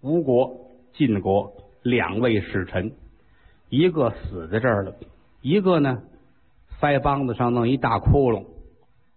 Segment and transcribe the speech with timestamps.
[0.00, 2.92] 吴国、晋国两位使臣，
[3.68, 4.94] 一个死在这儿了，
[5.42, 6.02] 一个呢，
[6.80, 8.46] 腮帮子上弄一大窟窿，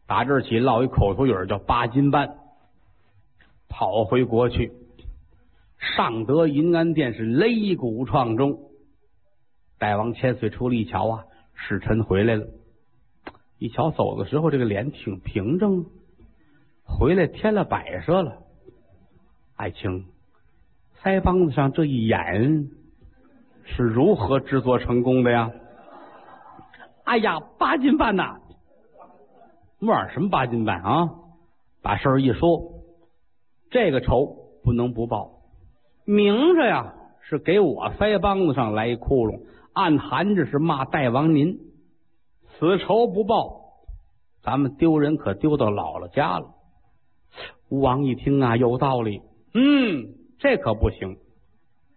[0.07, 2.35] 打这儿起落一口头语叫八斤半，
[3.69, 4.71] 跑回国去。
[5.77, 8.59] 上得银安殿是擂鼓创钟，
[9.79, 12.47] 大王千岁出来一瞧啊，使臣回来了。
[13.57, 15.85] 一瞧走的时候，这个脸挺平整，
[16.83, 18.43] 回来添了摆设了。
[19.55, 20.05] 爱卿，
[21.03, 22.69] 腮帮子上这一眼
[23.63, 25.51] 是如何制作成功的呀？
[27.05, 28.37] 哎呀，八斤半呐！
[29.79, 31.09] 玩什么八斤半啊？
[31.81, 32.83] 把事儿一说，
[33.71, 35.41] 这个仇不能不报。
[36.05, 39.41] 明着呀，是给我腮帮子上来一窟窿；
[39.73, 41.57] 暗含着是骂大王您。
[42.59, 43.73] 此仇不报，
[44.43, 46.51] 咱们丢人可丢到姥姥家了。
[47.69, 49.23] 吴王一听啊，有道理。
[49.55, 51.17] 嗯，这可不行。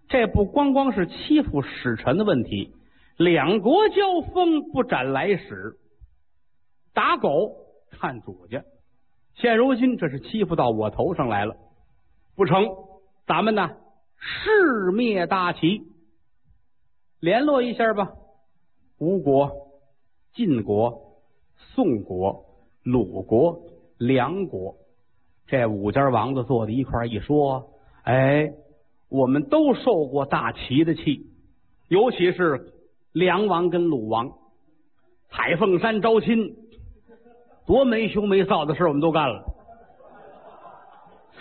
[0.09, 2.75] 这不光光是欺负使臣的问题，
[3.17, 5.79] 两国交锋不斩来使，
[6.93, 7.57] 打狗
[7.91, 8.63] 看主家。
[9.35, 11.57] 现如今这是欺负到我头上来了，
[12.37, 12.69] 不成？
[13.27, 13.71] 咱们呢？
[14.19, 15.83] 誓灭大齐，
[17.21, 18.13] 联络一下吧。
[18.99, 19.51] 吴国、
[20.35, 21.23] 晋国、
[21.57, 22.45] 宋国、
[22.83, 23.63] 鲁国、
[23.99, 24.77] 梁国
[25.47, 27.74] 这五家王子坐在一块一说，
[28.05, 28.53] 哎，
[29.09, 31.27] 我们都受过大齐的气，
[31.89, 32.73] 尤其是
[33.13, 34.31] 梁王跟鲁王，
[35.31, 36.55] 彩凤山招亲，
[37.67, 39.45] 多没羞没臊的事我们都干了。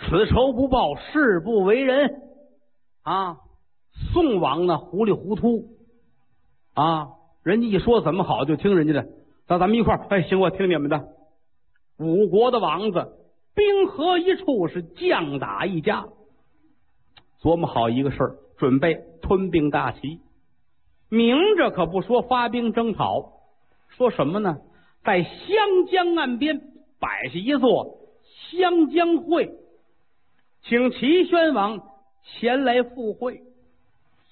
[0.00, 2.22] 此仇不报，誓不为人。
[3.02, 3.36] 啊，
[4.12, 5.68] 宋王呢糊里糊涂
[6.72, 7.08] 啊，
[7.42, 9.06] 人家一说怎么好就听人家的，
[9.46, 11.08] 那咱们一块儿，哎，行，我听你们的。
[11.98, 13.12] 五国的王子
[13.54, 16.06] 兵合一处，是将打一家，
[17.44, 20.18] 琢磨好一个事儿，准备吞并大齐。
[21.10, 23.34] 明着可不说发兵征讨，
[23.90, 24.56] 说什么呢？
[25.04, 26.62] 在湘江岸边
[26.98, 27.98] 摆下一座
[28.50, 29.52] 湘江会，
[30.62, 31.82] 请齐宣王。
[32.26, 33.42] 前来赴会，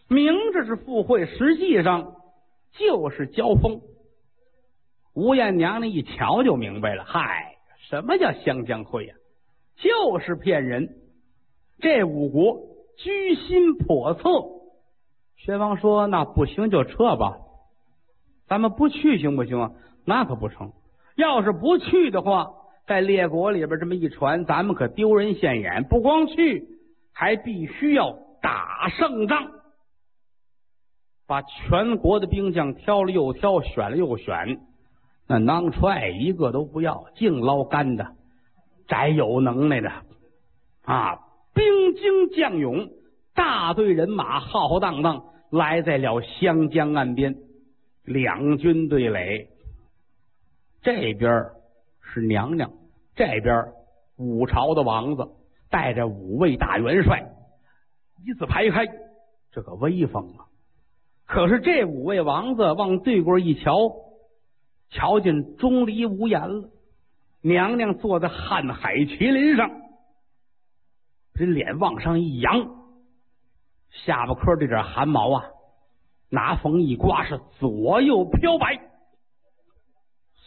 [0.08, 2.16] 明着是赴会，实际上
[2.72, 3.82] 就是交锋。
[5.12, 7.58] 吴艳娘娘一瞧就明白了，嗨，
[7.90, 9.14] 什么叫湘江会呀？
[9.76, 10.96] 就是骗人。
[11.80, 14.22] 这五国居心叵测。
[15.36, 17.38] 宣王说：“那不行就撤吧，
[18.46, 19.70] 咱们不去行不行啊？
[20.04, 20.72] 那可不成。
[21.16, 22.52] 要是不去的话，
[22.86, 25.84] 在列国里边这么一传，咱们可丢人现眼。
[25.84, 26.68] 不光去。”
[27.14, 29.50] 还必须要打胜仗，
[31.26, 34.58] 把全国的兵将挑了又挑，选了又选，
[35.28, 38.16] 那囊踹一个都不要，净捞干的，
[38.88, 39.92] 宅有能耐的
[40.84, 41.18] 啊！
[41.54, 42.90] 兵精将勇，
[43.34, 47.36] 大队人马浩浩荡荡来在了湘江岸边，
[48.04, 49.48] 两军对垒，
[50.82, 51.46] 这边
[52.00, 52.70] 是娘娘，
[53.14, 53.66] 这边
[54.16, 55.28] 五朝的王子。
[55.72, 57.24] 带着五位大元帅
[58.26, 58.86] 一字排开，
[59.52, 60.44] 这个威风啊！
[61.24, 63.90] 可是这五位王子往对过一瞧，
[64.90, 66.68] 瞧见钟离无言了。
[67.40, 69.70] 娘娘坐在瀚海麒麟上，
[71.34, 72.70] 这脸往上一扬，
[73.90, 75.44] 下巴颏这点汗毛啊，
[76.28, 78.80] 拿风一刮是左右飘摆。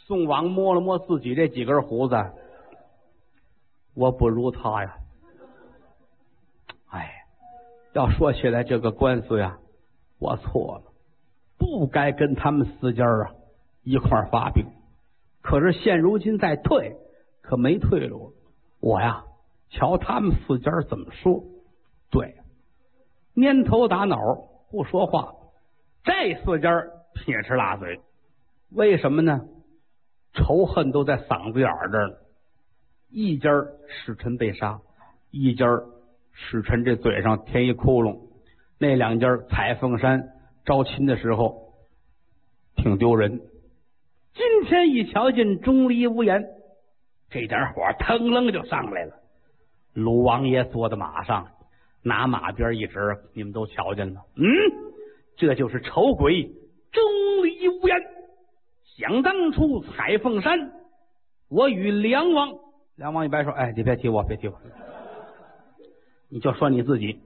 [0.07, 2.15] 宋王摸了摸自己这几根胡子，
[3.95, 4.97] 我不如他呀。
[6.89, 7.11] 哎
[7.93, 9.57] 要说起来，这个官司呀，
[10.19, 10.91] 我错了，
[11.57, 13.33] 不该跟他们四家啊
[13.83, 14.65] 一块发兵。
[15.41, 16.97] 可是现如今再退，
[17.41, 18.33] 可没退路了。
[18.81, 19.23] 我呀，
[19.69, 21.43] 瞧他们四家怎么说？
[22.09, 22.35] 对，
[23.35, 24.17] 蔫头打脑
[24.71, 25.33] 不说话。
[26.03, 26.69] 这四家
[27.13, 27.99] 撇吃辣嘴，
[28.71, 29.41] 为什么呢？
[30.33, 32.15] 仇恨都在嗓子眼儿这儿呢。
[33.09, 33.49] 一家
[33.87, 34.79] 使臣被杀，
[35.31, 35.65] 一家。
[36.37, 38.19] 使臣这嘴上填一窟窿，
[38.77, 40.33] 那两家彩凤山
[40.65, 41.75] 招亲的时候
[42.75, 43.39] 挺丢人。
[44.33, 46.43] 今天一瞧见钟离无言，
[47.29, 49.15] 这点火腾楞就上来了。
[49.95, 51.47] 鲁王爷坐在马上，
[52.03, 54.21] 拿马鞭一指，你们都瞧见了。
[54.35, 54.45] 嗯，
[55.37, 56.43] 这就是丑鬼
[56.91, 57.01] 钟
[57.43, 57.97] 离无言。
[58.97, 60.71] 想当初彩凤山，
[61.49, 62.49] 我与梁王，
[62.97, 64.59] 梁王一摆说：“哎，你别提我，别提我。”
[66.29, 67.21] 你就说你自己，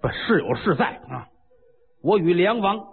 [0.00, 1.28] 不是有是在啊！
[2.02, 2.86] 我与梁王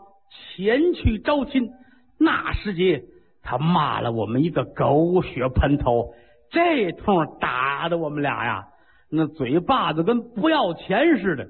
[0.65, 1.69] 前去招亲，
[2.17, 3.05] 那时节
[3.41, 6.13] 他骂了我们一个狗血喷头，
[6.49, 8.67] 这通打的我们俩呀，
[9.15, 11.47] 那嘴巴子跟不要钱似的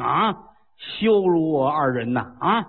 [0.00, 0.44] 啊！
[0.76, 2.36] 羞辱我二人呐！
[2.38, 2.66] 啊！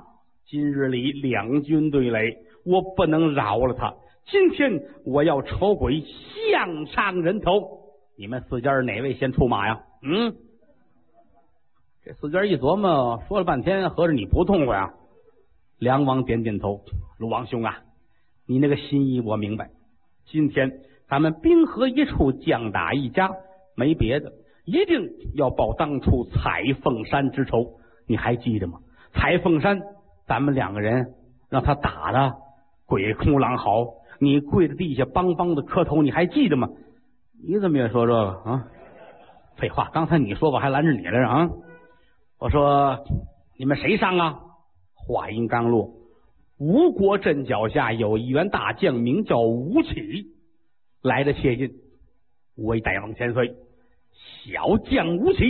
[0.48, 3.94] 今日里两军对垒，我不能饶了他。
[4.26, 7.92] 今天我要丑鬼项上人头。
[8.18, 9.80] 你们四家哪位先出马呀？
[10.02, 10.34] 嗯，
[12.04, 14.94] 这四家一琢磨，说了半天，合着你不痛快啊？
[15.78, 16.82] 梁王点点头，
[17.20, 17.78] 鲁王兄啊，
[18.48, 19.70] 你那个心意我明白。
[20.26, 23.32] 今天咱们兵合一处，将打一家，
[23.80, 24.34] 没别的，
[24.66, 27.80] 一定要报当初彩凤山之仇。
[28.08, 28.80] 你还记得吗？
[29.14, 29.80] 彩凤山，
[30.28, 31.14] 咱们两个人
[31.50, 32.36] 让他打的
[32.86, 33.88] 鬼哭狼嚎，
[34.20, 36.68] 你跪在地下梆梆的磕头，你还记得吗？
[37.42, 38.68] 你怎么也说这个啊？
[39.56, 41.50] 废话，刚才你说我还拦着你来着啊！
[42.38, 43.06] 我说
[43.58, 44.40] 你们谁上啊？
[44.96, 45.94] 话音刚落，
[46.60, 50.28] 吴国阵脚下有一员大将，名叫吴起，
[51.02, 51.72] 来的切近。
[52.58, 53.56] 为大王千岁，
[54.44, 55.44] 小将吴起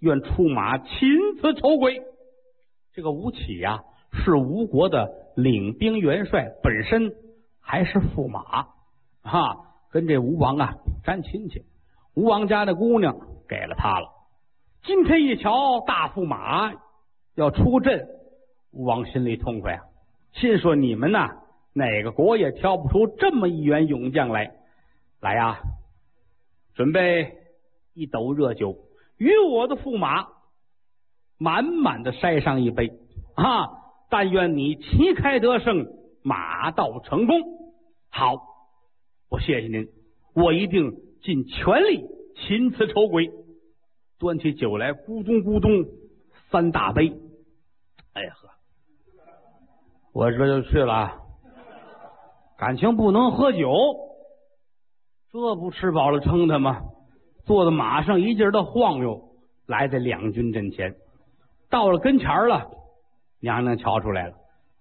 [0.00, 0.88] 愿出马擒
[1.40, 2.02] 此丑鬼。
[2.92, 3.80] 这个吴起呀，
[4.12, 7.14] 是吴国的领兵元帅，本身
[7.60, 8.68] 还是驸马
[9.22, 9.68] 哈。
[9.90, 10.74] 跟这吴王啊
[11.04, 11.64] 沾亲戚，
[12.14, 13.14] 吴王家的姑娘
[13.46, 14.08] 给了他了。
[14.84, 16.72] 今天一瞧大驸马
[17.34, 18.08] 要出阵，
[18.72, 19.84] 吴王心里痛快啊，
[20.32, 21.28] 心说你们呐
[21.74, 24.52] 哪个国也挑不出这么一员勇将来。
[25.20, 25.60] 来呀，
[26.74, 27.36] 准备
[27.94, 28.76] 一斗热酒，
[29.18, 30.28] 与我的驸马
[31.38, 32.92] 满满的筛上一杯
[33.34, 33.78] 啊！
[34.10, 35.86] 但愿你旗开得胜，
[36.22, 37.40] 马到成功。
[38.10, 38.52] 好。
[39.30, 39.88] 我谢谢您，
[40.34, 40.92] 我一定
[41.22, 42.06] 尽全力
[42.36, 43.30] 擒此丑鬼。
[44.18, 45.70] 端起酒来，咕咚咕咚
[46.50, 47.18] 三大杯。
[48.12, 48.50] 哎呀呵，
[50.12, 51.18] 我这就去了。
[52.58, 53.72] 感情不能喝酒，
[55.32, 56.82] 这不吃饱了撑的吗？
[57.44, 59.22] 坐在马上一劲儿的晃悠，
[59.66, 60.94] 来在两军阵前，
[61.70, 62.70] 到了跟前了，
[63.40, 64.34] 娘娘瞧出来了，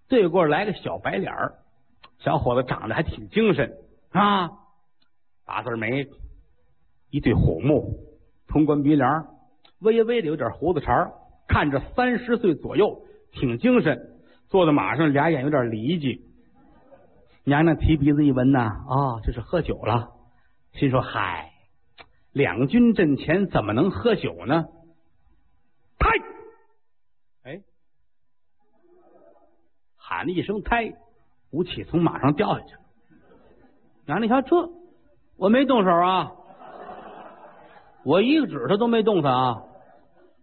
[0.08, 1.56] 对过来个小白脸儿，
[2.20, 3.74] 小伙子长得还挺精神。
[4.12, 4.52] 啊，
[5.46, 6.08] 八字眉，
[7.10, 7.98] 一对虎目，
[8.48, 9.26] 通关鼻梁，
[9.80, 11.12] 微微的有点胡子茬
[11.48, 14.10] 看着三十岁左右，挺精神。
[14.50, 16.26] 坐在马上，俩眼有点离奇。
[17.46, 20.10] 娘娘提鼻子一闻呐，啊，这是喝酒了。
[20.74, 21.51] 心说：嗨，
[22.34, 24.66] 两军阵前怎么能喝酒呢？
[26.00, 26.10] 胎，
[27.44, 27.62] 哎，
[29.98, 30.94] 喊了一声胎，
[31.52, 32.82] 吴起从马上掉下去了。
[34.06, 34.70] 娘娘，你瞧这，
[35.38, 36.32] 我没动手啊，
[38.04, 39.64] 我一个指头都没动他啊。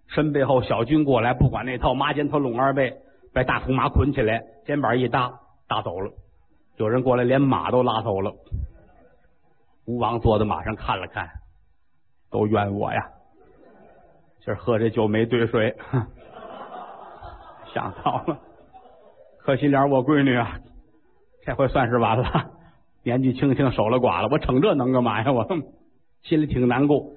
[0.08, 2.96] 身背后小军过来，不管那套，麻肩头拢二背，
[3.34, 6.12] 把大红马捆起来，肩膀一搭，搭走了。
[6.76, 8.32] 有人过来，连马都拉走了。
[9.86, 11.28] 吴王坐在马上看了看，
[12.30, 13.10] 都怨我呀，
[14.44, 15.76] 今儿喝这酒没兑水，
[17.72, 18.38] 想到了，
[19.38, 20.58] 可惜了我闺女啊，
[21.44, 22.50] 这回算是完了。
[23.04, 25.32] 年纪轻轻守了寡了，我逞这能干嘛呀？
[25.32, 25.46] 我
[26.22, 27.12] 心里挺难过。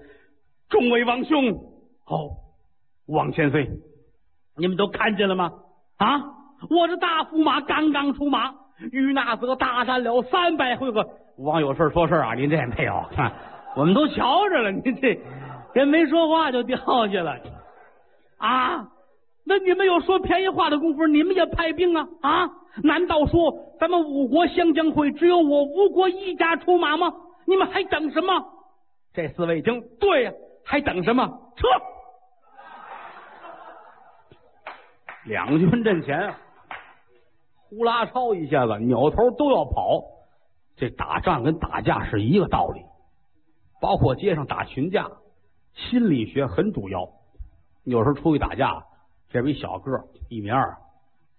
[0.69, 1.53] 众位王兄，
[2.05, 2.29] 好，
[3.07, 3.69] 王千岁，
[4.55, 5.51] 你们都看见了吗？
[5.97, 6.21] 啊，
[6.69, 8.53] 我这大驸马刚刚出马，
[8.91, 11.05] 与那则大战了三百回合。
[11.37, 12.93] 王有事说事啊，您这也没有，
[13.75, 14.71] 我们都瞧着了。
[14.71, 15.19] 您这
[15.73, 17.37] 人没说话就掉下去了
[18.37, 18.87] 啊？
[19.43, 22.07] 那你们有说便宜话的功夫，你们也派兵啊？
[22.21, 22.49] 啊？
[22.83, 27.11] 难道说咱们五国相将会只有我吴国一家出马吗？
[27.45, 28.45] 你们还等什么？
[29.13, 30.31] 这四位听，对呀，
[30.63, 31.27] 还等什么？
[31.57, 31.67] 撤！
[35.25, 36.33] 两军阵前，
[37.69, 40.01] 呼啦超一下子，扭头都要跑。
[40.77, 42.81] 这打仗跟打架是一个道理，
[43.81, 45.09] 包括街上打群架，
[45.73, 47.09] 心理学很主要。
[47.83, 48.85] 有时候出去打架，
[49.29, 50.77] 这边一小个一米二，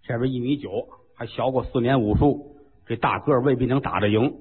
[0.03, 0.89] 这边一米九。
[1.15, 2.57] 还学过四年武术，
[2.87, 4.35] 这大个未必能打得赢。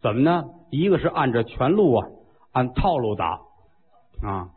[0.00, 0.46] 怎么呢？
[0.70, 2.08] 一个是按着拳路啊，
[2.50, 3.40] 按套路打
[4.22, 4.50] 啊。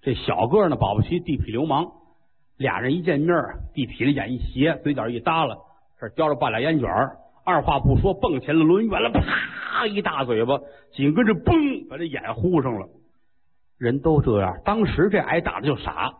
[0.00, 1.90] 这小个呢，保不齐地痞流氓。
[2.56, 3.34] 俩人一见面，
[3.74, 5.56] 地痞的眼一斜，嘴角一耷拉，
[5.98, 7.16] 这叼着半拉烟卷儿
[7.48, 10.60] 二话不说蹦起来抡圆了，啪一大嘴巴，
[10.92, 12.86] 紧跟着嘣把这眼糊上了。
[13.78, 16.12] 人都这样，当时这挨打的就傻，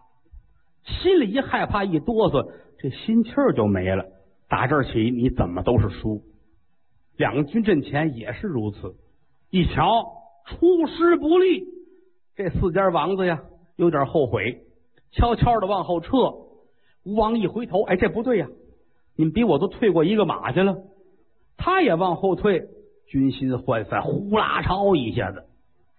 [0.85, 4.07] 心里一害怕一哆嗦，这心气儿就没了。
[4.49, 6.23] 打这儿起，你怎么都是输。
[7.19, 8.95] 两军阵前也是如此。
[9.51, 10.07] 一瞧
[10.47, 11.67] 出师不利，
[12.37, 13.43] 这四家王子呀，
[13.77, 14.63] 有点后悔，
[15.11, 16.09] 悄悄的往后撤。
[17.05, 18.47] 吴王一回头，哎，这不对呀！
[19.15, 20.75] 你们比我都退过一个马去了。
[21.59, 22.63] 他也往后退，
[23.07, 25.45] 军心涣散，呼啦超一下子，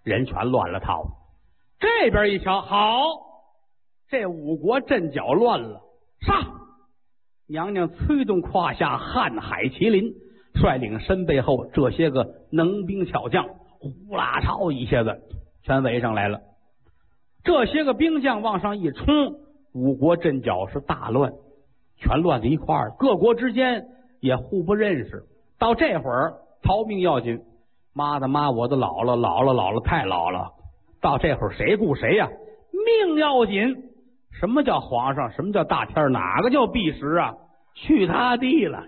[0.02, 1.04] 人全乱了套。
[1.78, 3.04] 这边一瞧，好，
[4.08, 5.82] 这五国阵脚乱了，
[6.26, 6.46] 杀！
[7.46, 10.14] 娘娘催动胯下瀚海麒麟，
[10.54, 13.46] 率领身背后这些个能兵巧将，
[13.78, 15.20] 呼啦超一下子
[15.62, 16.40] 全围上来了。
[17.42, 19.06] 这些个兵将往上一冲，
[19.72, 21.32] 五国阵脚是大乱，
[21.96, 23.86] 全乱在一块儿，各国之间
[24.20, 25.24] 也互不认识。
[25.60, 27.40] 到这会儿，逃命要紧。
[27.92, 30.52] 妈的妈，我的姥姥姥姥姥姥，太老了。
[31.02, 32.28] 到这会儿，谁顾谁呀？
[32.72, 33.90] 命要紧。
[34.40, 35.30] 什么叫皇上？
[35.32, 36.10] 什么叫大天？
[36.10, 37.34] 哪个叫弼时啊？
[37.74, 38.82] 去他地了，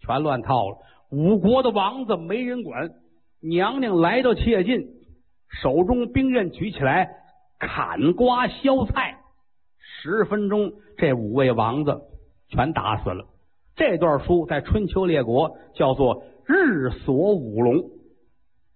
[0.00, 0.76] 全乱套了。
[1.10, 2.90] 五国的王子没人管。
[3.40, 4.86] 娘娘来到切近，
[5.62, 7.08] 手中兵刃举起来，
[7.58, 9.16] 砍瓜削菜。
[9.78, 12.02] 十分钟，这五位王子
[12.50, 13.24] 全打死了。
[13.78, 17.76] 这段书在春秋列国叫做“日锁五龙”。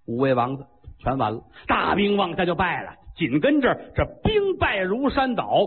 [0.06, 0.64] 五位王子
[0.98, 2.94] 全完了，大兵往下就败了。
[3.16, 5.66] 紧跟着这兵败如山倒。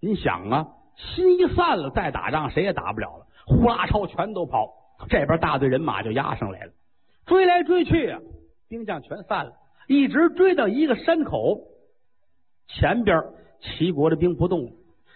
[0.00, 3.26] 你想啊，心一散了，再打仗谁也打不了了。
[3.46, 4.68] 呼啦超全都跑，
[5.08, 6.72] 这边大队人马就压上来了，
[7.24, 8.20] 追来追去啊，
[8.68, 9.52] 兵将全散了，
[9.88, 11.62] 一直追到一个山口
[12.68, 13.18] 前边，
[13.60, 14.72] 齐国的兵不动。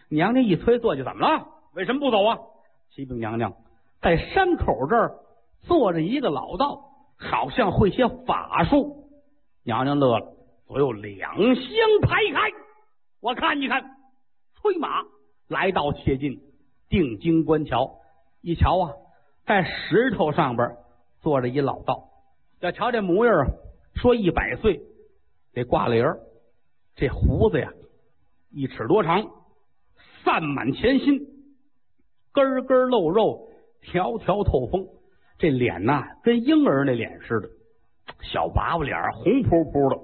[0.08, 1.46] 娘娘一催坐下，怎么了？
[1.74, 2.38] 为什么不走啊？
[2.94, 3.54] 启禀娘娘，
[4.02, 5.14] 在山口这儿
[5.62, 9.08] 坐着一个老道，好像会些法术。
[9.64, 10.34] 娘娘乐了，
[10.66, 11.64] 左右两相
[12.02, 12.52] 排开，
[13.20, 13.82] 我看一看，
[14.56, 15.04] 催马
[15.48, 16.42] 来到切近
[16.90, 17.98] 定睛观瞧。
[18.42, 18.92] 一瞧啊，
[19.46, 20.76] 在石头上边
[21.22, 22.10] 坐着一老道，
[22.60, 23.46] 要瞧这模样啊，
[23.94, 24.82] 说一百岁，
[25.54, 26.20] 得挂帘儿。
[26.94, 27.72] 这胡子呀，
[28.50, 29.30] 一尺多长，
[30.22, 31.26] 散满前心，
[32.32, 33.48] 根根露肉，
[33.82, 34.86] 条条透风。
[35.38, 37.48] 这脸呐，跟婴儿那脸似的，
[38.22, 39.98] 小娃娃脸，红扑扑的，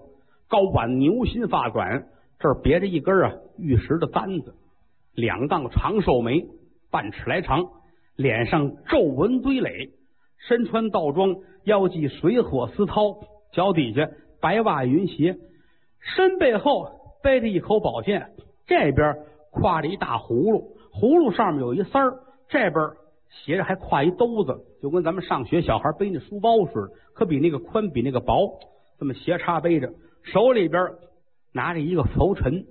[0.49, 2.07] 高挽牛心发短，
[2.39, 4.55] 这儿别着一根啊玉石的簪子，
[5.15, 6.47] 两杠长寿眉，
[6.91, 7.71] 半尺来长。
[8.17, 9.91] 脸上皱纹堆垒，
[10.49, 14.09] 身穿道装，腰系水火丝绦，脚底下
[14.41, 15.37] 白袜云鞋，
[16.01, 16.91] 身背后
[17.23, 18.33] 背着一口宝剑，
[18.67, 19.19] 这边
[19.53, 22.75] 挎着一大葫芦，葫芦上面有一丝儿，这边
[23.31, 28.59] 斜着还挎一兜子，就跟咱们上学小孩背那书包似的，可比那个宽，比那个薄，
[28.99, 29.93] 这么斜插背着，
[30.25, 30.83] 手里边
[31.53, 32.67] 拿着一个拂尘，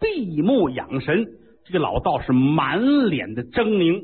[0.00, 1.26] 闭目养神。
[1.64, 4.02] 这个老道士满脸的狰狞。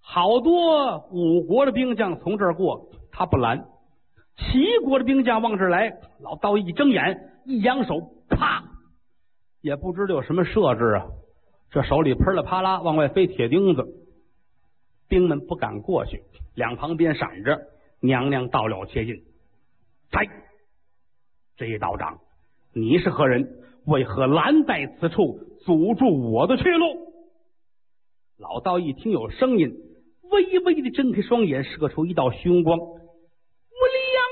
[0.00, 3.58] 好多五国的兵将从这儿过，他不拦；
[4.36, 8.64] 齐国的兵将往这儿来，老道一睁眼，一扬手，啪！
[9.60, 11.06] 也不知道有什么设置啊，
[11.70, 13.86] 这手里噼里啪啦往外飞铁钉子，
[15.08, 16.22] 兵们不敢过去，
[16.54, 17.60] 两旁边闪着。
[18.02, 19.22] 娘娘到了，切近，
[20.10, 20.26] 猜，
[21.56, 22.18] 这一道长，
[22.72, 23.58] 你是何人？
[23.84, 27.12] 为何拦在此处，阻住我的去路？
[28.38, 29.76] 老道一听有声音。
[30.30, 32.78] 微微的睁开双眼，射出一道凶光。
[32.78, 32.98] 无良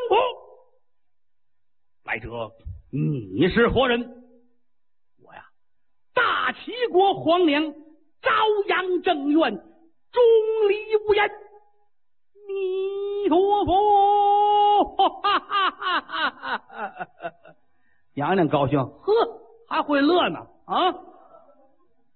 [0.09, 0.17] 婆，
[2.05, 2.53] 来者，
[2.91, 4.28] 你是何人？
[6.53, 7.73] 齐国皇娘
[8.23, 8.31] 朝
[8.69, 10.23] 阳正院，钟
[10.69, 10.77] 离
[11.07, 11.31] 无言。
[12.49, 14.85] 弥陀佛！
[14.85, 16.31] 哈哈哈哈哈
[16.71, 17.09] 哈！
[18.15, 19.13] 娘娘高兴，呵，
[19.69, 20.95] 还会乐呢啊！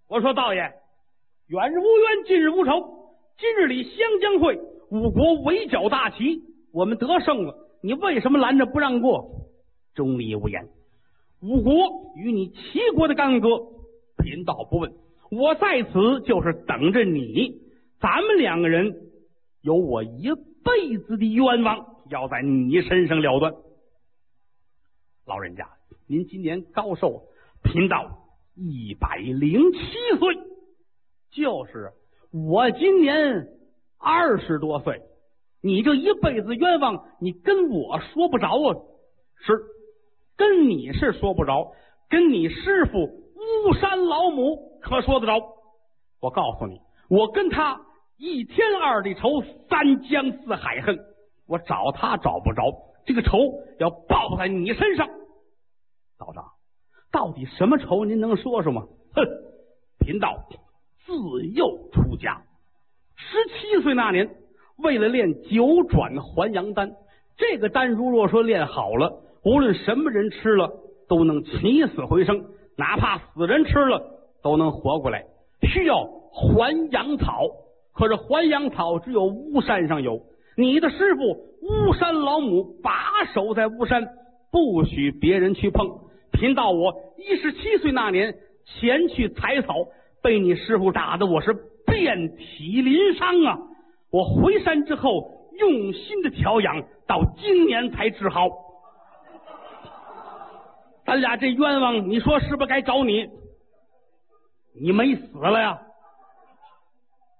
[0.09, 0.61] 我说道爷，
[1.49, 2.73] 远日无冤，近日无仇。
[3.39, 4.59] 今日里湘江会，
[4.91, 7.55] 五国围剿大齐，我们得胜了。
[7.83, 9.29] 你为什么拦着不让过？
[9.95, 10.69] 钟离无言。
[11.43, 11.73] 五国
[12.17, 13.49] 与你齐国的干戈，
[14.23, 14.93] 贫道不问。
[15.31, 17.61] 我在此就是等着你。
[18.00, 18.95] 咱们两个人
[19.61, 20.31] 有我一
[20.64, 23.52] 辈子的冤枉，要在你身上了断。
[25.26, 25.69] 老人家，
[26.07, 27.25] 您今年高寿？
[27.62, 29.79] 贫道一百零七
[30.19, 30.37] 岁。
[31.31, 31.93] 就是。
[32.33, 33.47] 我今年
[33.99, 35.02] 二十多岁，
[35.62, 38.81] 你这一辈子冤枉，你跟我说不着啊？
[39.45, 39.52] 是，
[40.38, 41.73] 跟你是说不着，
[42.09, 43.22] 跟你师傅
[43.67, 45.41] 巫山老母可说得着。
[46.21, 47.81] 我告诉你，我跟他
[48.17, 50.99] 一天二地仇，三江四海恨，
[51.49, 52.63] 我找他找不着，
[53.05, 53.39] 这个仇
[53.79, 55.09] 要报在你身上。
[56.19, 56.45] 道长，
[57.11, 58.05] 到底什么仇？
[58.05, 58.87] 您能说说吗？
[59.15, 59.23] 哼，
[59.99, 60.37] 贫道。
[61.05, 61.13] 自
[61.49, 62.45] 幼出家，
[63.17, 64.37] 十七岁那年，
[64.79, 66.93] 为了练九转还阳丹，
[67.37, 70.71] 这个丹如若说练好了，无论什么人吃了
[71.09, 74.02] 都能起死回生，哪怕死人吃了
[74.43, 75.25] 都能活过来。
[75.62, 77.47] 需要还阳草，
[77.95, 80.21] 可是还阳草只有巫山上有。
[80.57, 81.23] 你的师傅
[81.62, 84.07] 巫山老母把守在巫山，
[84.50, 85.88] 不许别人去碰。
[86.33, 89.75] 贫道我一十七岁那年前去采草，
[90.23, 91.55] 被你师傅打的我是
[91.87, 93.59] 遍体鳞伤啊！
[94.11, 98.49] 我回山之后用心的调养，到今年才治好。
[101.12, 103.28] 咱俩这冤枉，你说是不是该找你？
[104.81, 105.78] 你没死了呀？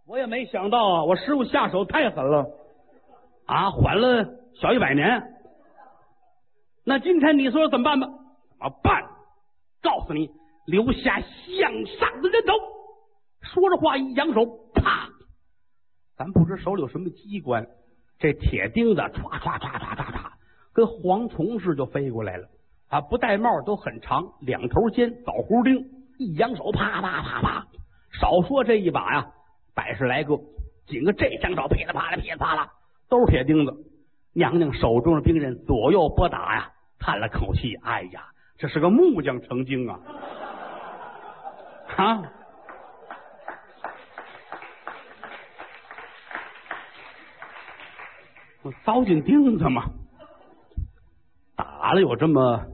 [0.07, 2.47] 我也没想到啊，我师傅下手太狠了
[3.47, 4.29] 啊，缓了
[4.61, 5.23] 小一百年。
[6.85, 8.09] 那今天你说怎么办吧？
[8.59, 9.09] 怎么办？
[9.81, 10.31] 告诉你，
[10.67, 12.53] 留下向上的人头。
[13.41, 15.09] 说着话一扬手，啪！
[16.19, 17.67] 咱不知手里有什么机关，
[18.19, 20.31] 这铁钉子唰唰唰唰唰唰，
[20.75, 22.47] 跟蝗虫似的就飞过来了。
[22.93, 25.83] 啊，不戴帽都很长，两头尖，枣核钉。
[26.19, 27.67] 一扬手，啪啪啪啪，
[28.21, 29.27] 少说这一把呀，
[29.75, 30.39] 百十来个。
[30.87, 32.71] 紧个这张手，噼里啪啦，噼里啪啦，
[33.09, 33.75] 都是铁钉子。
[34.35, 38.27] 娘娘手中的兵刃左右拨打呀，叹了口气：“哎呀，
[38.59, 39.99] 这是个木匠成精啊！”
[41.97, 42.23] 啊，
[48.61, 49.85] 我糟践钉子嘛，
[51.57, 52.67] 打了有这么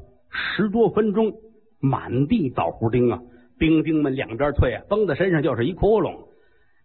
[0.59, 1.35] 十多分钟，
[1.79, 3.21] 满地枣核钉啊！
[3.61, 6.27] 兵丁们两边退啊，崩在身上就是一窟窿。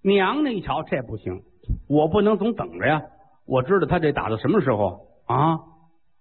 [0.04, 1.42] 娘娘一瞧，这不行，
[1.90, 3.02] 我不能总等着呀！
[3.48, 5.58] 我知道他这打到什么时候啊？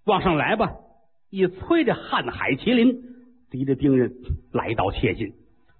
[0.07, 0.73] 往上来吧！
[1.29, 3.03] 一催这瀚海麒麟，
[3.51, 4.11] 敌着兵刃
[4.55, 5.35] 来到切近。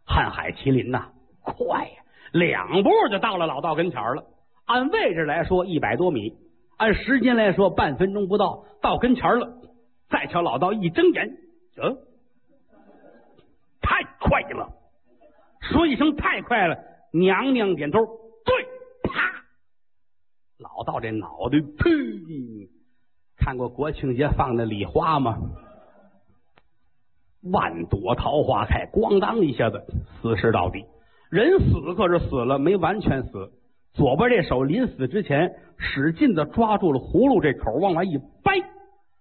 [0.07, 1.07] 瀚海麒麟呐，
[1.41, 2.03] 快呀，
[2.33, 4.25] 两步就到了老道跟前了。
[4.67, 6.35] 按位置来说，一百多米；
[6.77, 9.55] 按时间来说，半分钟不到，到跟前了。
[10.11, 11.39] 再瞧老道一睁眼，
[11.77, 11.97] 嗯，
[13.81, 14.69] 太快了！
[15.61, 16.77] 说一声太快了，
[17.13, 18.05] 娘娘点头，
[18.45, 18.65] 对，
[19.11, 19.45] 啪！
[20.59, 22.69] 老道这脑袋，呸！
[23.39, 25.39] 看过国庆节放的礼花吗？
[27.51, 29.83] 万朵桃花开，咣当一下子
[30.21, 30.85] 死尸到底。
[31.31, 33.51] 人死可是死了，没完全死。
[33.95, 38.53] 左边这手临死之前，使劲的抓住了葫芦这口，往外一掰，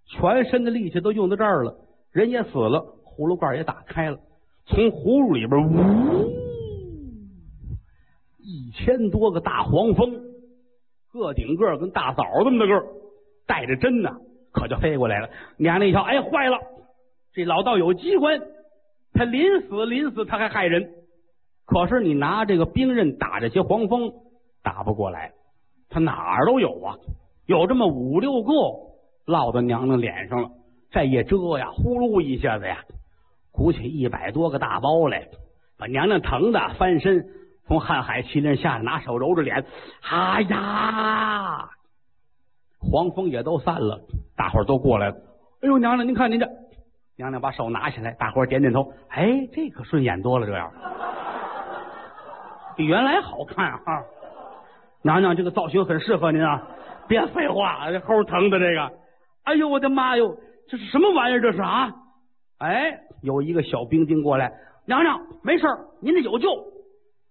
[0.05, 1.75] 全身的力气都用到这儿了。
[2.11, 4.19] 人也死了，葫芦盖也打开了，
[4.65, 6.31] 从葫芦里边呜，
[8.39, 10.11] 一千多个大黄蜂，
[11.11, 13.01] 个顶个跟大枣这么大个。
[13.47, 14.15] 带着针呢，
[14.53, 15.29] 可就飞过来了。
[15.57, 16.57] 娘娘一瞧，哎，坏了！
[17.33, 18.39] 这老道有机关，
[19.13, 20.89] 他临死临死他还害人。
[21.65, 24.13] 可是你拿这个兵刃打这些黄蜂，
[24.63, 25.33] 打不过来。
[25.89, 26.95] 他哪儿都有啊，
[27.45, 28.53] 有这么五六个
[29.25, 30.49] 落到娘娘脸上了。
[30.91, 32.77] 这一遮呀，呼噜一下子呀，
[33.51, 35.27] 鼓起一百多个大包来，
[35.79, 37.25] 把娘娘疼的翻身，
[37.67, 39.65] 从瀚海麒麟下拿手揉着脸，
[40.01, 41.69] 哎呀！
[42.79, 44.01] 黄蜂也都散了，
[44.35, 45.15] 大伙儿都过来了。
[45.61, 46.47] 哎呦，娘娘，您看您这，
[47.15, 48.91] 娘娘把手拿起来，大伙儿点点头。
[49.09, 50.71] 哎，这可顺眼多了，这样
[52.75, 54.03] 比原来好看啊！
[55.03, 56.67] 娘娘，这个造型很适合您啊！
[57.07, 58.91] 别废话，这齁疼的这个。
[59.43, 60.35] 哎呦，我的妈哟，
[60.71, 61.41] 这是什么玩意儿？
[61.41, 61.93] 这是啊！
[62.59, 64.53] 哎，有一个小兵丁过来，
[64.85, 65.67] 娘娘没事
[65.99, 66.47] 您这有救。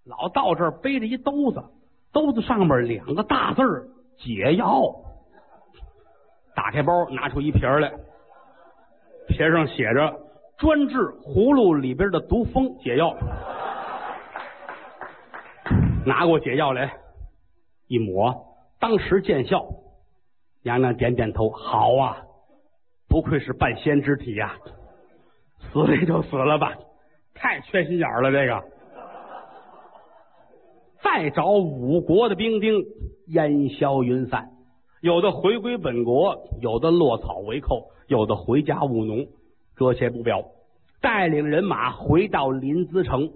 [0.05, 1.65] 老道这儿背着一兜子，
[2.13, 4.95] 兜子上面两个大字儿：解药。
[6.55, 7.91] 打开包，拿出一瓶来，
[9.29, 10.21] 瓶上写着
[10.59, 13.17] “专治葫芦里边的毒蜂解药”。
[16.05, 16.93] 拿过解药来，
[17.87, 18.35] 一抹，
[18.79, 19.67] 当时见效。
[20.63, 22.19] 娘娘点点头，好啊，
[23.11, 24.55] 不愧是半仙之体呀！
[25.73, 26.73] 死了就死了吧，
[27.35, 28.31] 太缺心眼了。
[28.31, 28.65] 这个，
[31.03, 32.85] 再找五国的兵丁，
[33.27, 34.51] 烟消云散。
[35.03, 39.27] 有的回归本国，有的落草为寇，有的回家务农，
[39.77, 40.45] 这些不表。
[41.01, 43.31] 带领人马回到临淄城，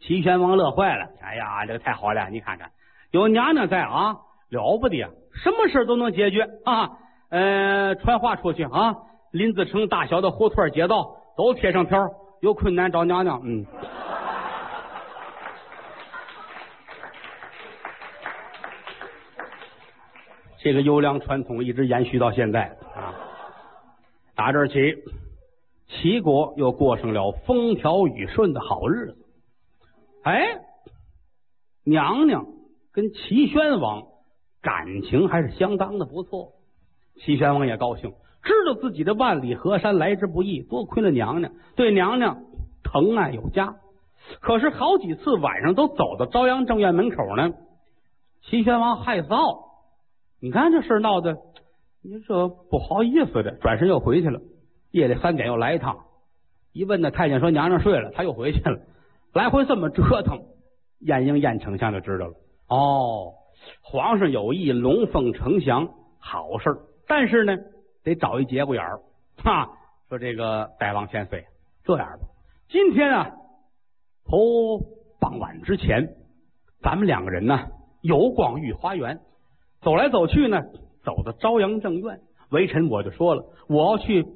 [0.00, 1.06] 齐宣王乐坏了。
[1.22, 2.28] 哎呀，这个太好了！
[2.30, 2.70] 你看看，
[3.12, 4.16] 有娘娘在啊，
[4.48, 6.98] 了不得，什么事都能解决啊。
[7.30, 8.96] 呃，传话出去啊，
[9.30, 13.40] 林子成大小的胡同街道都贴上条，有困难找娘娘。
[13.44, 13.64] 嗯。
[20.62, 23.14] 这个优良传统一直延续到现在啊！
[24.34, 24.74] 打这儿起，
[25.88, 29.26] 齐国又过上了风调雨顺的好日子。
[30.22, 30.60] 哎，
[31.82, 32.44] 娘娘
[32.92, 34.02] 跟齐宣王
[34.60, 36.52] 感情还是相当的不错。
[37.16, 38.12] 齐宣王也高兴，
[38.42, 42.42] 知道自己的万里河山来之不易，多亏了娘娘，对娘娘
[42.82, 43.76] 疼爱有加。
[44.40, 47.52] 可是好几次晚上都走到朝阳正院门口呢，
[48.42, 49.70] 齐宣王害臊。
[50.40, 51.36] 你看这事闹的，
[52.02, 54.40] 你这不好意思的，转身又回去了。
[54.90, 56.04] 夜里三点又来一趟，
[56.72, 58.80] 一问呢，太监说娘娘睡了，他又回去了，
[59.32, 60.40] 来回这么折腾，
[61.00, 62.34] 晏婴晏丞相就知道了。
[62.68, 63.32] 哦，
[63.82, 66.76] 皇上有意龙凤呈祥，好事
[67.06, 67.56] 但是呢，
[68.04, 69.00] 得找一节骨眼儿。
[69.42, 69.70] 哈，
[70.08, 71.44] 说这个大王千岁，
[71.84, 72.26] 这样吧，
[72.68, 73.30] 今天啊，
[74.24, 74.78] 头
[75.20, 76.14] 傍晚之前，
[76.82, 77.58] 咱们两个人呢，
[78.02, 79.20] 游逛御花园，
[79.80, 80.62] 走来走去呢，
[81.04, 84.26] 走到朝阳正院，微臣我就说了，我要去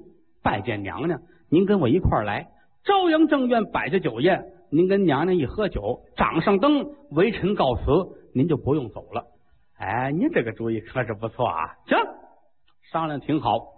[0.43, 1.21] 拜见娘娘。
[1.51, 2.49] 您跟我一块儿来，
[2.85, 7.83] 朝阳正院摆着酒宴，您跟娘娘一喝酒，掌上灯，微臣告辞，
[8.35, 9.25] 您就不用走了。
[9.77, 11.75] 哎，您这个主意可是不错啊！
[11.87, 11.99] 行，
[12.95, 13.73] 商量挺好。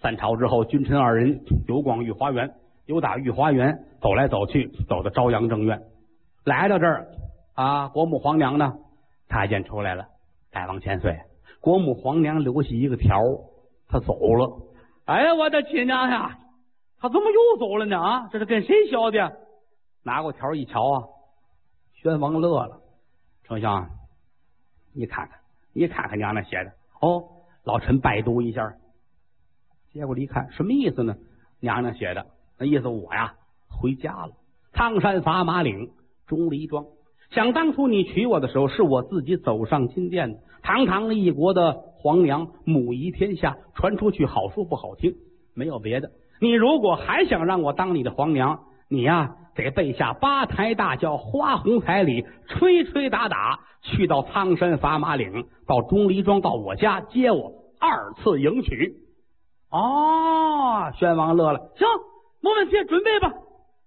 [0.00, 2.52] 散朝之后，君臣二人游逛御花园，
[2.86, 5.80] 游打御花园走来走去，走到朝阳正院，
[6.44, 7.06] 来到这儿
[7.54, 8.74] 啊，国母皇娘呢？
[9.28, 10.08] 太监出来了，
[10.50, 11.20] 大王千岁，
[11.60, 13.16] 国母皇娘留下一个条，
[13.88, 14.60] 她走了。
[15.04, 16.36] 哎呀，我的亲娘呀！
[16.98, 17.96] 他怎么又走了呢？
[17.96, 19.36] 啊，这是跟谁学的？
[20.02, 21.04] 拿过条一瞧啊，
[21.94, 22.80] 宣王乐了。
[23.44, 23.88] 丞相，
[24.92, 25.38] 你看看，
[25.72, 27.38] 你看看娘娘写的哦。
[27.64, 28.74] 老臣拜读一下。
[29.92, 31.16] 接过来一看，什么意思呢？
[31.60, 32.26] 娘娘写的
[32.58, 33.34] 那意思，我呀
[33.68, 34.32] 回家了。
[34.72, 35.90] 苍山砝码岭，
[36.26, 36.86] 钟离庄。
[37.30, 40.40] 想当初你娶我的时候，是我自己走上金殿的。
[40.62, 45.14] 堂堂一国的皇娘，母仪天下，传出去好说不好听，
[45.54, 46.10] 没有别的。
[46.40, 58.94] 你如果还想让我当你的皇娘，你呀得备下八抬大轿、花红彩礼、吹吹打打，去到苍山砝码岭，到钟离庄，到我家接我，二次迎娶。
[59.70, 61.86] 哦，宣王乐了，行，
[62.40, 63.32] 没问题，准备吧。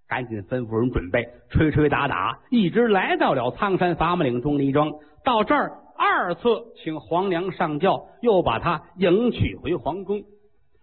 [0.08, 4.92] 赶紧吩咐人准备，吹吹打打，一直来到了苍山砝码岭钟离庄。
[5.24, 6.40] 到这儿，二次
[6.76, 10.22] 请皇娘上轿，又把她迎娶回皇宫。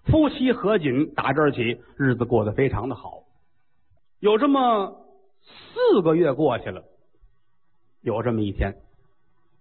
[0.06, 3.23] 夫妻合紧，打这儿起，日子过得非常的好。
[4.24, 4.96] 有这么
[5.42, 6.86] 四个月过去了，
[8.00, 8.74] 有这么一天，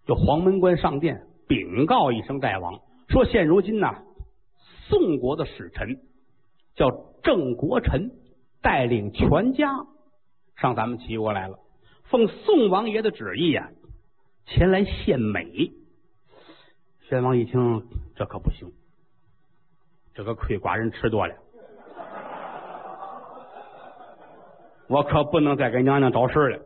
[0.07, 4.05] 就黄门官上殿禀告一声大王，说现如今呐，
[4.87, 5.99] 宋国的使臣
[6.77, 6.89] 叫
[7.25, 8.13] 郑国臣，
[8.61, 9.85] 带领全家
[10.55, 11.59] 上咱们齐国来了，
[12.05, 13.69] 奉宋王爷的旨意呀，
[14.47, 15.73] 前来献美。
[17.09, 18.71] 宣王一听，这可不行。
[20.15, 21.35] 这个亏寡人吃多了，
[24.89, 26.61] 我可不能再给娘娘找事了。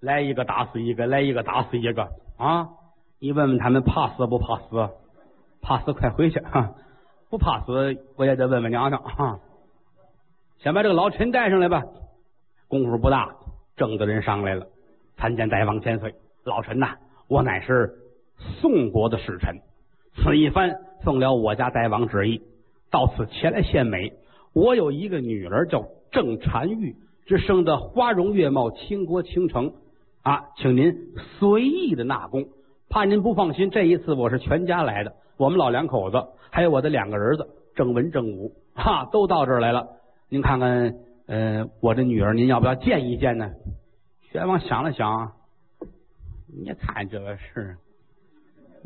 [0.00, 2.68] 来一个打死一个，来一个打死一个啊！
[3.18, 4.90] 你问问他们怕死不怕死？
[5.62, 6.74] 怕死快回去哈！
[7.28, 9.40] 不怕死我也得问问娘娘哈。
[10.58, 11.82] 先把这个老臣带上来吧。
[12.68, 13.34] 功夫不大，
[13.76, 14.66] 正的人上来了，
[15.16, 16.14] 参见大王千岁。
[16.44, 16.96] 老臣呐，
[17.28, 17.94] 我乃是
[18.60, 19.56] 宋国的使臣。
[20.16, 22.42] 此一番奉了我家大王旨意，
[22.90, 24.12] 到此前来献美。
[24.54, 29.72] 我有一个女儿叫郑婵玉，只生的花容月貌，倾国倾城
[30.22, 30.94] 啊，请您
[31.38, 32.46] 随意的纳贡。
[32.88, 39.88] 怕您不放心，这一次我是全家来的，我们老两口子，还有我的两个儿子郑文、郑武，哈，都到这儿来了。
[40.28, 40.94] 您看看，
[41.26, 43.50] 呃，我的女儿，您要不要见一见呢？
[44.30, 45.32] 宣王想了想，
[46.46, 47.76] 你看这个事。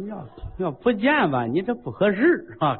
[0.08, 0.26] 要
[0.56, 2.78] 要不见吧，你这不合适啊！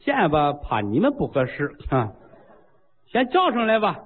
[0.00, 2.12] 见吧，怕你们不合适啊！
[3.06, 4.00] 先叫上来吧，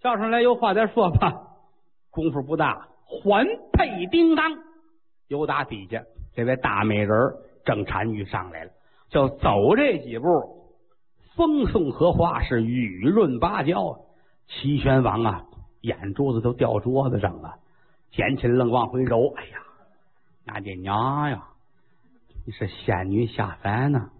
[0.00, 1.42] 叫上来有话再说吧。
[2.10, 4.56] 功夫不大，环佩叮当，
[5.28, 6.02] 由打底下
[6.34, 7.10] 这位大美人
[7.64, 8.70] 郑婵玉上来了，
[9.08, 10.72] 就走这几步，
[11.34, 14.00] 风送荷花是雨润芭蕉。
[14.46, 15.44] 齐宣王啊，
[15.80, 17.56] 眼珠子都掉桌子上了，
[18.12, 19.32] 捡起来愣往回揉。
[19.34, 19.58] 哎呀，
[20.46, 21.48] 俺的娘呀！
[22.46, 24.10] 你是仙女下凡呢？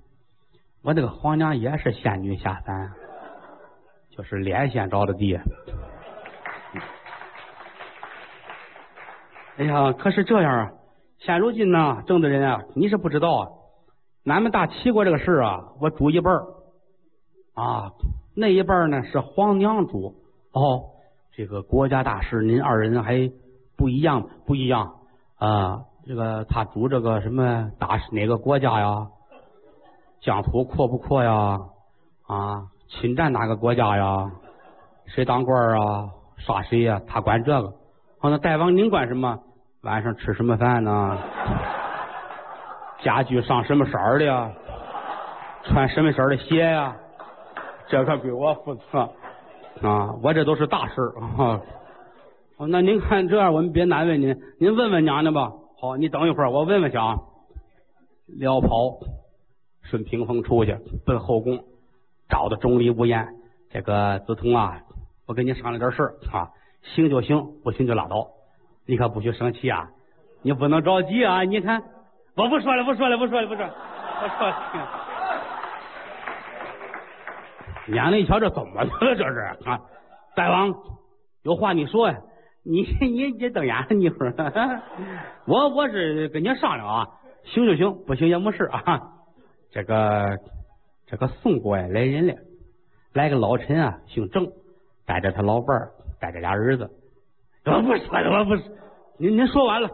[0.83, 2.93] 我这个皇娘也是仙女下凡，
[4.17, 5.39] 就是脸先着的地。
[9.59, 10.73] 哎呀，可是这样啊！
[11.19, 13.49] 现如今呢，郑大人啊，你是不知道啊，
[14.27, 16.35] 俺们大齐国这个事啊，我主一半
[17.55, 17.93] 啊，
[18.35, 20.15] 那一半呢是皇娘主。
[20.53, 20.85] 哦，
[21.33, 23.31] 这个国家大事，您二人还
[23.77, 24.97] 不一样，不一样
[25.39, 25.85] 啊。
[26.07, 29.09] 这个他主这个什么大哪个国家呀？
[30.21, 31.61] 疆土扩不扩呀？
[32.27, 34.31] 啊，侵占哪个国家呀？
[35.07, 36.11] 谁当官啊？
[36.39, 37.01] 杀谁呀？
[37.07, 37.69] 他管这个。
[38.19, 39.39] 好，那大王您管什么？
[39.83, 41.19] 晚上吃什么饭呢？
[43.03, 44.53] 家具上什么色儿的？
[45.65, 46.97] 穿什么色儿的鞋呀？
[47.89, 48.99] 这可归我负责
[49.87, 50.13] 啊！
[50.23, 51.61] 我这都是大事啊。
[52.57, 55.53] 好， 那您看这样，我们别难为您，您问问娘娘吧。
[55.81, 57.17] 好，你等一会儿，我问问去啊。
[58.27, 58.69] 撩袍，
[59.83, 61.61] 顺屏风出去，奔后宫，
[62.29, 63.27] 找的钟离无言。
[63.71, 64.81] 这个子彤啊，
[65.27, 66.51] 我跟你商量点事儿啊，
[66.83, 68.29] 行就行，不行就拉倒，
[68.87, 69.89] 你可不许生气啊，
[70.43, 71.83] 你不能着急啊，你看，
[72.37, 74.57] 我不说了，不说了，不说了，不说，我说了。
[77.89, 78.91] 娘的一瞧这怎么了？
[79.01, 79.81] 这是啊，
[80.35, 80.75] 大王
[81.43, 82.17] 有话你说呀，
[82.65, 84.33] 你你你瞪眼你说，
[85.47, 87.07] 我我是跟你商量啊，
[87.45, 89.03] 行就行，不行也没事啊。
[89.71, 90.39] 这个
[91.07, 92.35] 这个宋国呀来人了，
[93.13, 94.51] 来个老臣啊，姓郑，
[95.05, 96.91] 带着他老伴儿，带着俩儿子。
[97.65, 98.63] 我不说了，我不是，
[99.19, 99.89] 您您说完了，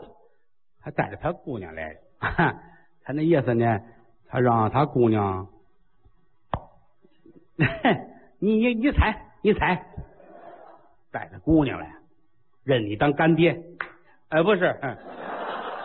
[0.81, 1.99] 还带着他姑娘来了。
[3.05, 3.81] 他那意思呢，
[4.29, 5.49] 他让他姑娘。
[8.39, 9.87] 你你你猜，你猜，
[11.11, 11.95] 带着姑娘来，
[12.65, 13.63] 认你当干爹？
[14.31, 14.77] 哎，不是，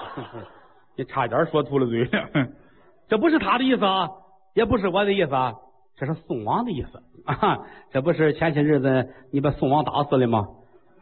[0.96, 2.48] 你差点说秃了嘴了。
[3.08, 4.10] 这不是他的意思啊，
[4.58, 5.54] 也不是我的意思啊，
[5.98, 7.60] 这是宋王的意思 啊。
[7.92, 10.48] 这不是前些日子你把宋王打死了吗？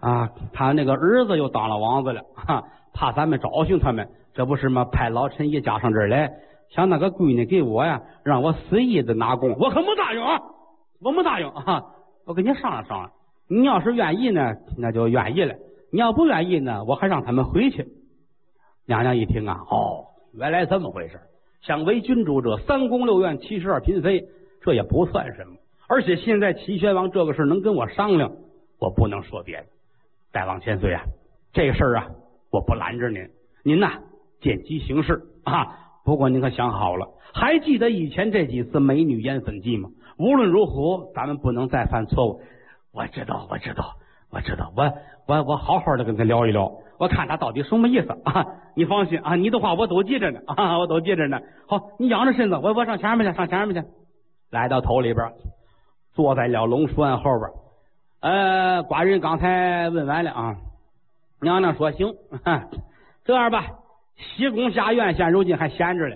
[0.01, 4.83] 啊，他那个儿子又当了王子了，哈，怕咱们找寻他们，这不是吗？
[4.83, 6.33] 派老臣一家上这儿来，
[6.69, 10.41] 想那个闺女给我呀，让我死意的拿功，我可没答应啊。
[11.01, 11.85] 我没答应啊！
[12.25, 13.11] 我跟你商量商量，
[13.47, 15.55] 你要是愿意呢，那就愿意了；
[15.93, 17.87] 你要不愿意呢，我还让他们回去。
[18.85, 21.19] 娘娘一听啊，哦，原来这么回事。
[21.65, 24.27] 想为君主者，三宫六院七十二嫔妃，
[24.61, 25.55] 这也不算什么。
[25.87, 28.33] 而且现在齐宣王这个事能跟我商量，
[28.79, 29.65] 我不能说别的。
[30.31, 31.01] 大王千岁啊，
[31.53, 32.07] 这个事儿啊，
[32.51, 33.29] 我不拦着您，
[33.63, 33.93] 您呐
[34.41, 35.79] 见机行事啊。
[36.03, 39.89] 不过您可想好了，还记得以前这几次美女烟粉计吗？
[40.19, 42.41] 无论如何，咱们不能再犯错误。
[42.93, 43.95] 我知道，我知道，
[44.29, 44.71] 我知道。
[44.77, 44.93] 我
[45.27, 48.45] 我我好好的跟他聊一聊，我看他到底什么意思 啊！
[48.75, 51.39] 你放心啊，你的话我都记着呢 啊，我都记着呢。
[51.67, 53.89] 好，你仰着身子，我我上前面去，上前面去。
[54.51, 55.33] 来到头里边，
[56.13, 57.51] 坐在了龙书案后边。
[58.21, 60.55] 呃，寡人刚才问完了啊。
[61.41, 62.13] 娘娘说行，
[63.25, 63.65] 这样吧，
[64.15, 66.15] 西宫下院现如今还闲着呢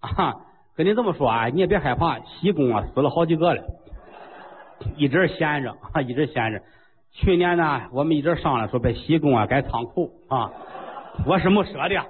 [0.00, 0.34] 啊。
[0.74, 3.62] 跟你这么说啊，你也别害怕，西宫啊死了好几个了，
[4.96, 6.62] 一直闲着啊，一直闲着。
[7.12, 10.50] 去年呢，我们一直商量说把西宫啊改仓库啊，
[11.26, 12.02] 我是没舍得，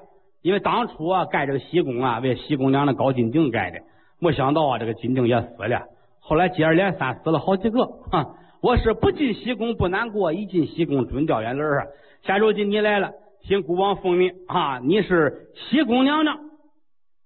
[0.43, 3.81] 因为当初啊盖这个西宫啊为西宫娘娘高金锭盖的，
[4.21, 5.83] 没想到啊这个金锭也死了，
[6.21, 11.85] 后来接二连三死了好几个啊，我是不进西宫不难过，一进西宫准掉眼泪啊。
[12.23, 13.11] 现如今你来了，
[13.43, 16.39] 请孤王封你啊，你是西宫娘娘。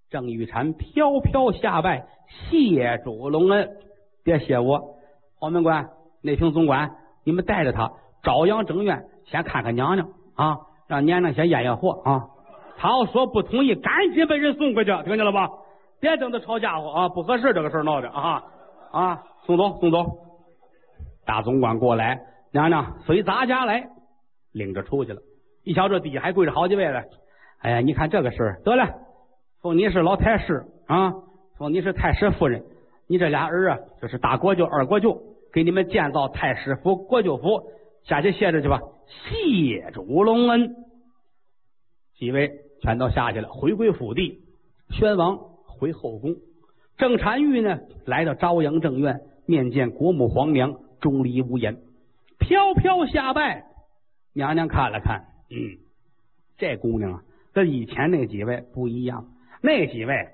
[0.08, 2.06] 郑玉婵飘飘下拜，
[2.48, 3.68] 谢主隆恩。
[4.24, 4.96] 别谢我，
[5.38, 5.90] 黄门官、
[6.22, 6.92] 内廷总管，
[7.26, 7.90] 你们带着他
[8.22, 12.28] 朝阳正院，先看看娘娘啊，让娘娘先验验货啊。
[12.78, 15.48] 他要说不同意，赶紧把人送回去，听见了吧？
[15.98, 18.44] 别等他吵家伙啊，不合适，这个事闹的啊
[18.92, 19.22] 啊！
[19.44, 20.06] 送走，送走。
[21.24, 22.20] 大总管过来，
[22.52, 23.88] 娘娘随咱家来，
[24.52, 25.20] 领着出去了。
[25.64, 27.02] 一瞧这底下还跪着好几位了，
[27.60, 28.86] 哎呀，你看这个事得了。
[29.62, 31.12] 封你是老太师啊，
[31.58, 32.62] 封你是太师夫人，
[33.08, 35.20] 你这俩儿啊，就是大国舅、二国舅，
[35.56, 37.70] 给你们建造太师府、国舅府，
[38.02, 38.78] 下去歇着去吧。
[39.08, 40.76] 谢主隆恩，
[42.18, 44.42] 几位全都下去了，回归府地。
[44.90, 46.36] 宣王回后宫，
[46.98, 51.78] 郑婵玉呢，来到朝阳正院面见国母皇娘，钟离无言，
[52.38, 53.64] 飘飘下拜。
[54.34, 55.78] 娘娘看了看，嗯，
[56.58, 57.22] 这姑娘啊，
[57.54, 59.24] 跟以前那几位不一样。
[59.62, 60.28] 那几位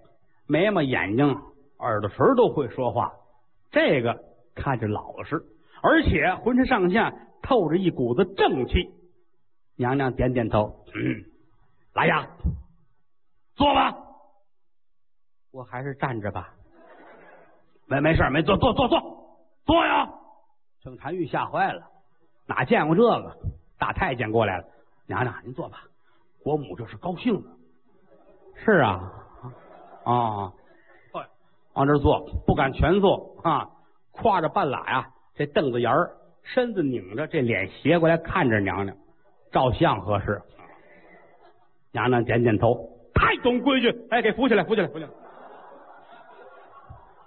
[0.48, 1.36] 眉毛、眼睛、
[1.78, 3.12] 耳朵唇都会说话，
[3.70, 4.18] 这个
[4.54, 5.42] 看着老实，
[5.82, 7.12] 而且浑身上下
[7.42, 8.90] 透着一股子正气。
[9.76, 11.24] 娘娘点点头，嗯，
[11.94, 12.28] 来呀，
[13.54, 13.96] 坐吧。
[15.50, 16.54] 我还是站着吧。
[17.86, 19.00] 没没事没坐坐坐坐
[19.64, 20.08] 坐呀。
[20.80, 21.86] 郑婵玉吓坏了，
[22.46, 23.36] 哪见过这个？
[23.78, 24.64] 大太监过来了，
[25.06, 25.84] 娘娘您坐吧。
[26.42, 27.50] 国母这是高兴了。
[28.56, 29.12] 是啊，
[30.04, 30.52] 啊，
[31.74, 33.68] 往这坐，不敢全坐啊，
[34.12, 36.10] 挎着半拉呀，这凳子沿儿，
[36.42, 38.96] 身子拧着，这脸斜过来看着娘娘，
[39.50, 40.40] 照相合适。
[41.92, 45.10] 娘娘点点头，太懂规矩，哎，给扶起来，扶起来，扶起来，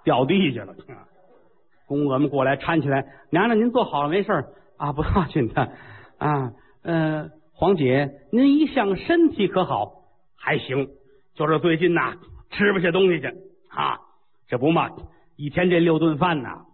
[0.04, 0.74] 掉地下了。
[1.86, 4.32] 宫娥们过来搀起来，娘娘您坐好了，没事
[4.76, 5.70] 啊，不要紧的
[6.18, 6.52] 啊。
[6.82, 10.02] 嗯，皇姐，您一向身体可好？
[10.36, 10.88] 还行。
[11.34, 12.14] 就是最近呐，
[12.50, 13.26] 吃不下东西去
[13.68, 14.00] 啊！
[14.48, 14.90] 这不嘛，
[15.36, 16.64] 一天这六顿饭呐，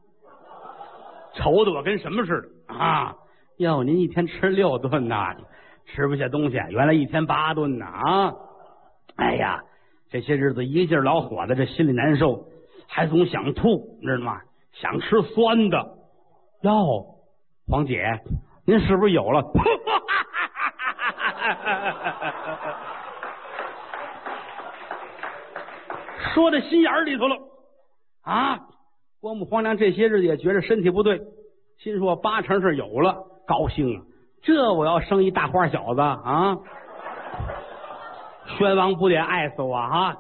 [1.35, 3.17] 愁的我跟什么似的啊！
[3.59, 5.37] 哟，您一天吃六顿呐，
[5.87, 8.33] 吃不下东西，原来一天八顿呢啊！
[9.17, 9.63] 哎呀，
[10.11, 12.47] 这些日子一劲儿老火的，这心里难受，
[12.89, 14.41] 还总想吐，知道吗？
[14.73, 15.79] 想吃酸的
[16.63, 17.05] 哟，
[17.69, 18.21] 黄姐，
[18.67, 19.43] 您是不是有了？
[26.35, 27.37] 说到心眼里头了
[28.23, 28.59] 啊！
[29.23, 31.21] 郭母皇娘这些日子也觉着身体不对，
[31.79, 34.03] 心说八成是有了，高兴啊！
[34.43, 36.59] 这我要生一大花小子啊！
[38.59, 40.17] 宣王不得爱死我啊！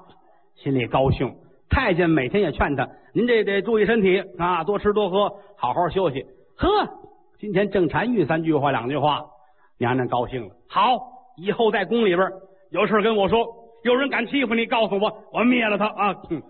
[0.54, 1.34] 心里高兴。
[1.68, 6.24] 太监每天也劝他：“您这得注意身体啊，多吃多喝，好好休息。”
[6.56, 6.88] 呵，
[7.40, 9.24] 今天郑婵玉三句话两句话，
[9.78, 10.54] 娘娘高兴了。
[10.68, 10.96] 好，
[11.36, 12.30] 以后在宫里边
[12.70, 13.48] 有事跟我说，
[13.82, 16.14] 有人敢欺负你，告诉我，我灭了他啊！
[16.30, 16.40] 哼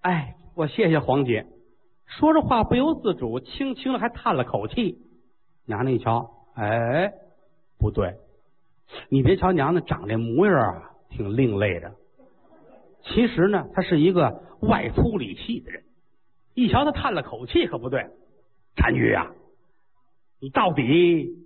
[0.00, 1.44] 哎，我谢谢黄姐。
[2.06, 4.96] 说着话不由自主，轻轻的还叹了口气。
[5.66, 7.12] 娘娘一瞧，哎，
[7.80, 8.14] 不对，
[9.08, 11.96] 你别瞧娘娘长这模样啊，挺另类的。
[13.02, 15.82] 其实呢，他是一个外粗里细的人。
[16.54, 18.06] 一瞧他叹了口气，可不对，
[18.76, 19.32] 单于啊，
[20.40, 21.38] 你到底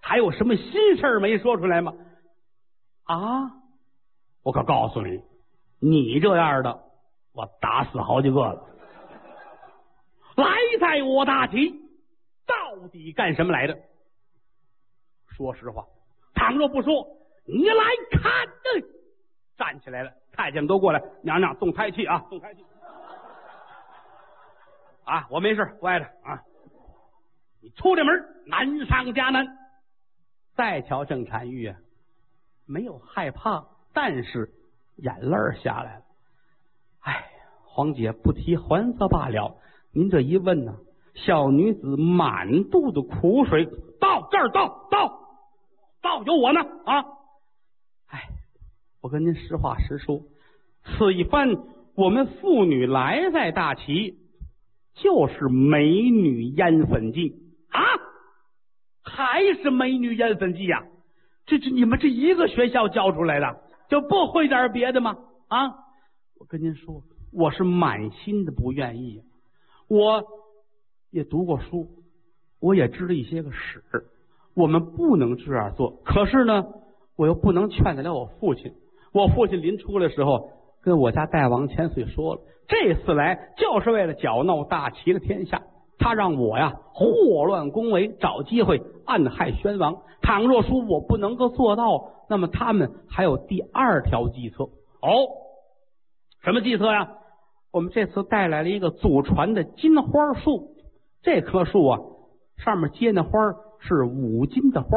[0.00, 1.94] 还有什么心事没说出来吗？
[3.04, 3.52] 啊，
[4.42, 5.20] 我可告诉你，
[5.78, 6.80] 你这样的，
[7.36, 8.66] 我打死好几个了。
[10.36, 10.46] 来，
[10.80, 11.70] 在我大齐，
[12.46, 13.78] 到底干什么来的？
[15.28, 15.84] 说实话，
[16.34, 17.06] 倘若不说，
[17.44, 18.22] 你来看。
[19.56, 20.12] 站起来了。
[20.32, 22.64] 太监们都过来，娘娘动胎气啊，动胎气
[25.04, 25.26] 啊！
[25.30, 26.42] 我没事，乖的啊。
[27.62, 28.14] 你出这门，
[28.46, 29.46] 难上加难。
[30.54, 31.78] 再瞧郑婵玉啊，
[32.66, 34.50] 没有害怕，但是
[34.96, 36.05] 眼泪下来了。
[37.06, 37.24] 哎，
[37.62, 39.56] 黄姐不提还则罢了，
[39.92, 40.74] 您这一问呢，
[41.14, 43.66] 小女子满肚子苦水，
[44.00, 45.20] 到这儿到到
[46.02, 47.04] 到有我呢啊！
[48.08, 48.24] 哎
[49.00, 50.20] 我跟您实话实说，
[50.82, 51.48] 此一番
[51.94, 54.18] 我们妇女来在大齐，
[54.94, 57.36] 就是美女烟粉记
[57.70, 57.80] 啊，
[59.04, 60.82] 还是美女烟粉记呀？
[61.46, 65.16] 这这你们这一个学校教出来的，就不会点别的吗？
[65.46, 65.85] 啊！
[66.38, 69.22] 我跟您说，我是满心的不愿意。
[69.88, 70.22] 我
[71.10, 71.88] 也读过书，
[72.60, 73.82] 我也知道一些个史，
[74.54, 76.02] 我们不能这样做。
[76.04, 76.66] 可是呢，
[77.16, 78.74] 我又不能劝得了我父亲。
[79.12, 80.50] 我父亲临出来的时候，
[80.82, 85.62] 跟我家大王千岁说了，这次来就是为了搅闹大齐的天下。
[85.98, 90.02] 他让我呀，祸乱宫闱，找机会暗害宣王。
[90.20, 94.64] 倘若说我不能够做到，那么他们还有第二条计策。
[94.64, 95.10] 哦，
[96.46, 97.08] 什么计策呀？
[97.72, 100.76] 我们这次带来了一个祖传的金花树，
[101.20, 101.98] 这棵树啊，
[102.58, 103.30] 上面结那花
[103.80, 104.96] 是五金的花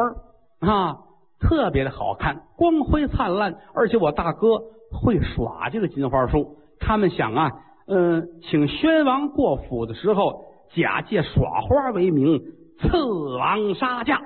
[0.60, 0.98] 啊。
[1.40, 4.60] 特别的好看，光辉灿烂，而且我大哥
[4.92, 6.56] 会耍这个金花树。
[6.78, 7.50] 他们想啊，
[7.88, 10.44] 嗯，请宣王过府的时候，
[10.76, 12.40] 假借耍花为名，
[12.78, 14.20] 刺王杀将。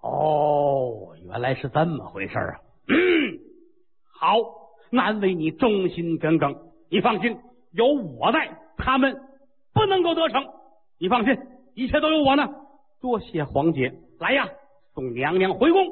[0.00, 2.54] 哦，原来是这么回事啊！
[2.88, 2.94] 嗯
[4.18, 4.38] 好，
[4.94, 6.56] 难为你忠心耿耿。
[6.88, 7.36] 你放心，
[7.72, 9.16] 有我在，他们
[9.72, 10.44] 不能够得逞。
[10.98, 11.36] 你放心，
[11.74, 12.48] 一切都有我呢。
[13.00, 14.48] 多谢黄姐，来呀，
[14.94, 15.88] 送娘娘回宫。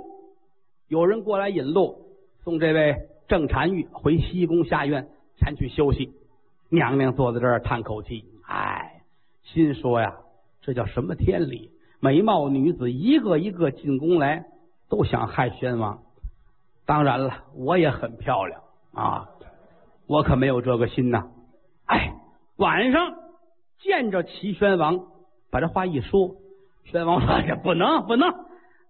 [0.88, 2.06] 有人过来引路，
[2.44, 2.96] 送这位
[3.28, 6.12] 郑婵玉回西宫下院前去休息。
[6.70, 9.02] 娘娘坐在这儿叹口气，唉，
[9.42, 10.16] 心说呀，
[10.62, 11.70] 这叫什么天理？
[12.00, 14.44] 美貌女子一个一个进宫来，
[14.88, 16.02] 都想害宣王。
[16.84, 18.60] 当然了，我也很漂亮
[18.94, 19.28] 啊，
[20.06, 21.24] 我可没有这个心呐。
[21.86, 22.14] 哎，
[22.56, 23.14] 晚上
[23.80, 25.00] 见着齐宣王，
[25.50, 26.36] 把这话一说，
[26.84, 28.32] 宣王说：“呀，不能，不能。”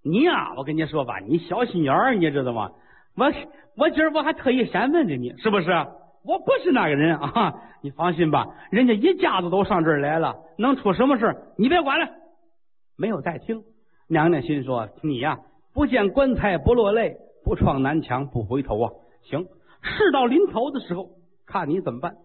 [0.05, 2.71] 你呀，我跟你说吧，你小心眼儿，你知道吗？
[3.15, 3.33] 我
[3.77, 5.71] 我今儿我还特意先问着你，是不是？
[6.25, 12.09] 我不是那个人啊，你放心吧，人家一家子都上这儿来了，能出什么事你别管了。
[12.97, 13.63] 没有再听，
[14.09, 15.39] 娘娘心说你呀，
[15.75, 18.91] 不见棺材不落泪，不撞南墙不回头啊。
[19.23, 19.47] 行，
[19.83, 21.11] 事到临头的时候，
[21.47, 22.17] 看你怎么办。